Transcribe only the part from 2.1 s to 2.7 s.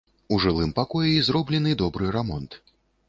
рамонт.